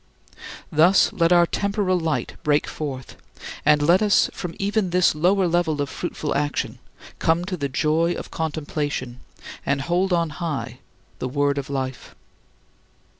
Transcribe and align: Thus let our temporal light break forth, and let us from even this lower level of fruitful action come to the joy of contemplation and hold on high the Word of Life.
Thus 0.71 1.13
let 1.13 1.31
our 1.31 1.45
temporal 1.45 1.99
light 1.99 2.33
break 2.41 2.65
forth, 2.65 3.17
and 3.63 3.83
let 3.83 4.01
us 4.01 4.31
from 4.33 4.55
even 4.57 4.89
this 4.89 5.13
lower 5.13 5.47
level 5.47 5.79
of 5.79 5.89
fruitful 5.91 6.33
action 6.33 6.79
come 7.19 7.45
to 7.45 7.55
the 7.55 7.69
joy 7.69 8.13
of 8.13 8.31
contemplation 8.31 9.19
and 9.63 9.81
hold 9.81 10.11
on 10.11 10.31
high 10.31 10.79
the 11.19 11.29
Word 11.29 11.59
of 11.59 11.69
Life. 11.69 12.15